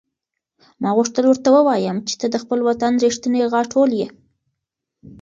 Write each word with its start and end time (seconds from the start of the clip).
ما 0.81 0.89
غوښتل 0.97 1.23
ورته 1.27 1.49
ووایم 1.51 1.97
چې 2.07 2.13
ته 2.19 2.25
د 2.29 2.35
خپل 2.43 2.59
وطن 2.67 2.91
رښتینې 3.05 3.41
غاټول 3.53 3.89
یې. 3.99 4.07